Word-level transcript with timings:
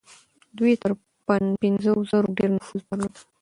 دوی 0.57 0.73
تر 0.81 0.91
پنځو 1.61 1.93
زرو 2.09 2.27
ډېر 2.37 2.49
نفوس 2.57 2.81
درلود. 2.87 3.13